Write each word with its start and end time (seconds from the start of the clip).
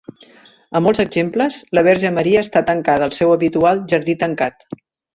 En 0.79 0.83
molts 0.85 1.01
exemples, 1.03 1.59
la 1.79 1.85
Verge 1.89 2.13
Maria 2.17 2.41
està 2.49 2.65
tancada 2.73 3.09
al 3.11 3.17
seu 3.21 3.37
habitual 3.39 3.89
jardí 3.95 4.21
tancat. 4.27 4.71